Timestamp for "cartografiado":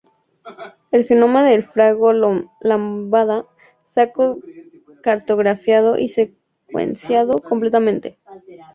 5.03-5.99